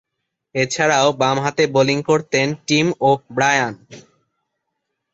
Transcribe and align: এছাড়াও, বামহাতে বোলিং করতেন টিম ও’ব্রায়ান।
এছাড়াও, 0.55 1.07
বামহাতে 1.13 1.63
বোলিং 1.67 1.99
করতেন 2.01 2.47
টিম 2.67 2.87
ও’ব্রায়ান। 3.01 3.73